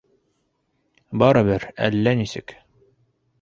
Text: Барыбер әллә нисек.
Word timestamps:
Барыбер 1.23 1.67
әллә 1.89 2.15
нисек. 2.23 2.57